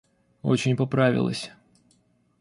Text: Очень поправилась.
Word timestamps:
Очень 0.41 0.75
поправилась. 0.75 1.51